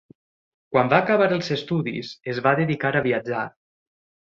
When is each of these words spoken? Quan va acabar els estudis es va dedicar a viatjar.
Quan 0.75 0.89
va 0.93 1.01
acabar 1.05 1.27
els 1.35 1.51
estudis 1.57 2.15
es 2.35 2.41
va 2.49 2.57
dedicar 2.63 2.95
a 2.95 3.05
viatjar. 3.11 3.47